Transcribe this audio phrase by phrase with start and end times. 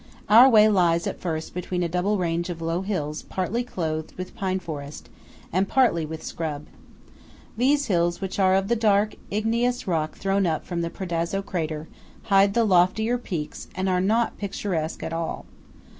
[0.29, 4.35] Our way lies at first between a double range of low hills partly clothed with
[4.35, 5.09] pine forest,
[5.53, 6.65] and partly with scrub.
[7.55, 11.87] These hills, which are of the dark igneous rock thrown up from the Predazzo crater,
[12.23, 15.45] hide the loftier peaks and are not picturesque at all.